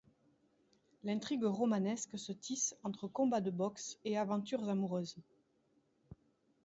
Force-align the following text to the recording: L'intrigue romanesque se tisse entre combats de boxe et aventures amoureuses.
L'intrigue 1.03 1.43
romanesque 1.45 2.17
se 2.17 2.31
tisse 2.31 2.75
entre 2.81 3.07
combats 3.07 3.39
de 3.39 3.51
boxe 3.51 3.99
et 4.03 4.17
aventures 4.17 4.67
amoureuses. 4.67 5.15